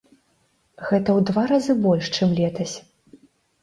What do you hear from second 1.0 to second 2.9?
ў два разы больш, чым летась.